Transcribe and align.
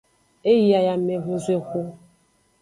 E 0.49 0.51
yi 0.63 0.71
ayamehunzexu. 0.79 1.81